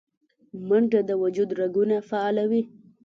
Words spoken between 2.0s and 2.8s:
فعالوي